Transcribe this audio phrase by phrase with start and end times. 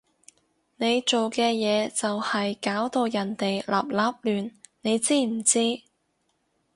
[0.77, 4.01] 你做嘅嘢就係搞到人哋立立
[4.47, 5.83] 亂，你知唔知？